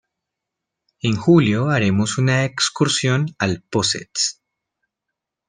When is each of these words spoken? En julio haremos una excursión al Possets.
En 1.03 1.15
julio 1.15 1.69
haremos 1.69 2.17
una 2.17 2.43
excursión 2.43 3.35
al 3.37 3.61
Possets. 3.61 4.41